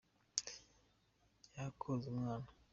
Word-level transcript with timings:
jya 1.47 1.65
koza 1.79 2.05
umwana. 2.11 2.49